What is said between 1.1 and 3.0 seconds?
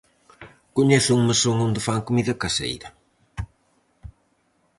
un mesón onde fan comida caseira.